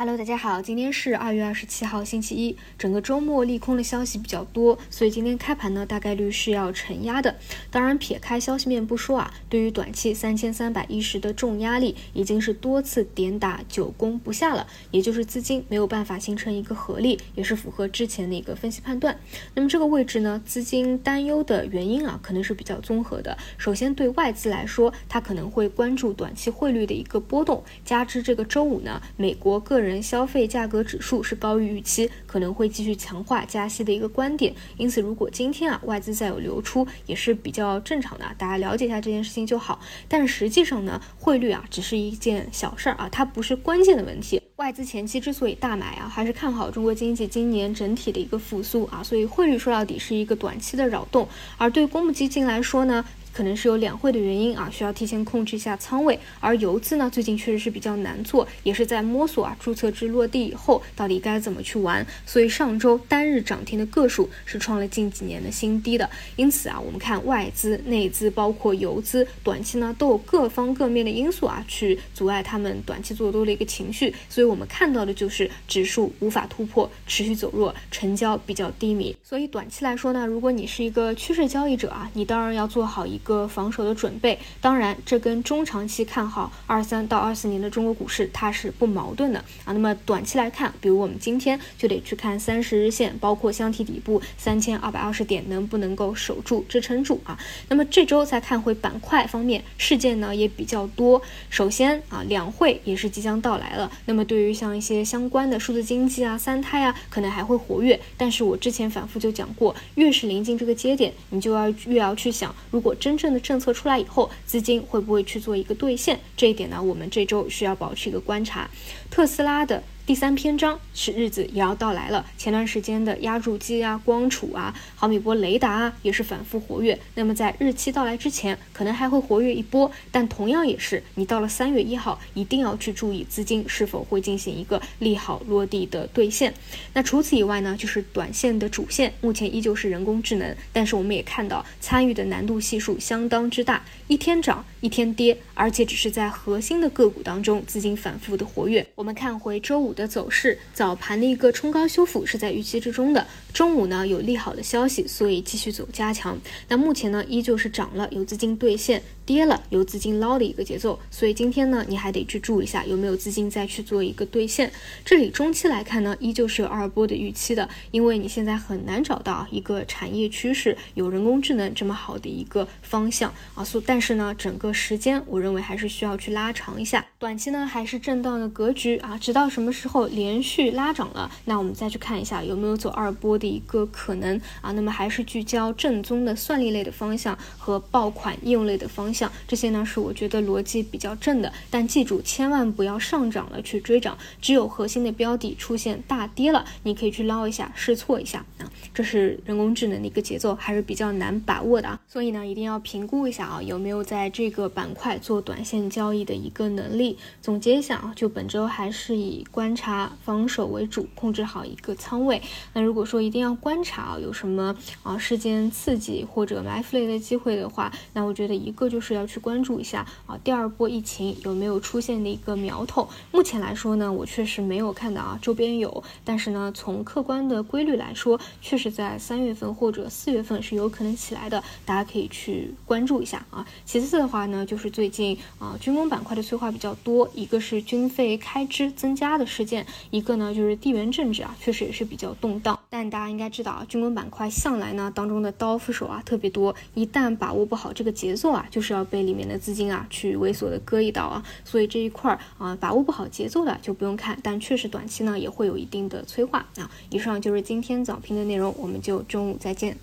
[0.00, 2.56] Hello，大家好，今天是二月二十七号，星期一。
[2.78, 7.34] 整个周末利空的消息比较多，所以今天开盘呢，大概率是要承压的。
[7.68, 19.18] 当然，撇开消息面不说啊，对于短期三千三百一十的重压力，已经是多次点打久攻不下了，也就是资金没有办法形成一个合力，也是符合之前的一个分析判断。
[19.54, 23.36] 那么这个位置呢，资金担忧的原因啊，可能是比较综合的。
[23.56, 29.87] 首先，对外资来说，它可能会关注短期汇率的一个波动，加之这个周五呢，美国个人。
[29.88, 34.54] 人消费价格指数是高于预期，可能会继续强化加息的一个观点。
[34.76, 39.80] 因此，如果今天啊外资再有流出，也是比较正常的，大家了解一下这件事情就好。
[40.06, 44.40] 但实际上呢，汇率啊只是一件小事儿啊，它不是关键的问题。
[44.56, 51.28] 外资前期之所以大买啊，还是看好中国经济今年整体的一个复苏啊，所以汇率说到底是一个短期的扰动。
[51.56, 53.04] 而对公募基金来说呢？
[53.32, 56.18] 可能是有两会的原因啊，需要提前控制一下仓位。
[56.40, 62.04] 而游资呢，最近确实是比较难做，也是在摸索啊，注册制落地以后到底该怎么去玩。
[62.24, 66.08] 所以上周单日涨停的个数是创了近几年的新低的。
[66.36, 74.14] 因此啊，我们看外资、内资，包括游资，短期呢都有各方各面的因素啊，去阻碍他们短期做多的一个情绪。
[74.28, 79.14] 所以我们看到的就是指数无法突破，持续走弱，成交比较低迷。
[79.22, 83.17] 所以短期来说呢，如果你是一个趋势交易者啊，你当然要做好一。
[83.18, 89.72] 一个防守的准备，当然这跟中长期看好二三到二四年的中国股市它是不矛盾的啊。
[89.72, 97.36] 那么短期来看，比如我们今天就得去看三十日线，包括箱体底部三千二百二十点能不能够守住支撑住啊。
[97.68, 101.20] 那么这周再看回板块方面，事件呢也比较多。
[101.50, 107.98] 首先啊，两会也是即将到来了，那么对于像一些相关的数字经济啊、三胎啊，可能还会活跃。
[108.16, 116.20] 但是我之前反复就讲过，越是临近这个节点，你就要越要去想，如果真真正的政策出来以后，资金会不会去做一个兑现？
[116.36, 118.68] 这一点呢，我们这周需要保持一个观察。
[119.10, 119.82] 特斯拉的。
[120.08, 122.24] 第三篇章是日子也要到来了。
[122.38, 126.98] 前段时间的压铸机啊、光储啊、毫米波雷达啊，也是反复活跃。
[127.14, 129.92] 那么在日期到来之前，可能还会活跃一波。
[130.10, 136.54] 但同样也是，你到了三月一号，一定要去注意资金是否会进行一个利好落地的兑现。
[136.94, 140.56] 那除此以外呢，就是短线的主线，目前依旧是人工智能。
[140.72, 148.86] 但是我们也看到，参与的难度系数相当之大，一天涨一天跌，而且只是在核心的个股当中，资金反复的活跃。
[148.94, 149.94] 我们看回周五。
[149.98, 153.26] 的走势，早盘的一个冲高修复是在预期之中的。
[153.52, 156.38] 中午呢有利好的消息，所以继续走加强。
[156.68, 161.00] 那目前呢依旧是涨了，有资金兑现；跌了，有资金捞的一个节奏。
[161.10, 164.70] 所以今天呢你还得去注意一下有没有资金再去做一个兑现。
[165.04, 173.64] 这里中期来看呢，依旧是有二波的预期的，因为你现在很难找到一个产业趋势有人工智能这么好的一个方向啊。
[173.64, 177.04] 所但是呢整个时间我认为还是需要去拉长一下。
[177.18, 179.87] 短期呢还是震荡的格局啊，直到什么时候？
[179.88, 184.70] 后连续拉涨了，那我们再去看一下有没有走二波的一个可能啊？
[184.72, 191.50] 那么还是聚焦正宗的算力类的方向和爆款应用类的方向，这些呢是我觉得逻辑比较正的。
[191.70, 198.70] 但记住，千万不要上涨了去追涨，只有核心的标的出现大跌了，你可以去捞一下试错一下啊。
[198.92, 201.98] 这是人工智能的一个节奏，还是比较难把握的啊。
[202.06, 207.16] 所以呢，一定要评估一下啊，有没有在这个板块做短线交易的一个能力。
[207.40, 209.74] 总结一下啊，就本周还是以观。
[209.78, 212.42] 查防守为主，控制好一个仓位。
[212.72, 214.74] 那如果说一定要观察啊，有什么
[215.04, 223.08] 啊事件刺激或者埋伏类的机会的话，那我觉得一个就是要去关注一下啊，第二波疫情有没有出现的一个苗头。
[223.30, 233.64] 目前来说呢，我确实没有看到啊，周边有，但是呢，从客观的规律来说，确实在三月份或者四月份是有可能起来的，大家可以去关注一下啊。
[233.84, 239.67] 其次的话呢，就是最近啊军工板块的催化比较多，一个是军费开支增加的事。
[239.68, 242.76] 件一个呢，就是地缘政治啊，确实也是比较动荡。
[242.90, 251.44] 但大家应该知道啊，军工板块向来呢当中的刀斧手啊特别多，一旦把握不好这个节奏啊，就是要被里面的资金啊去猥琐的割一刀啊。
[251.64, 254.38] 所以这一块儿啊，把握不好节奏的就不用看。
[254.42, 256.90] 但确实短期呢也会有一定的催化啊。
[257.10, 259.96] 以上就是今天早评的内容，我们就中午再见。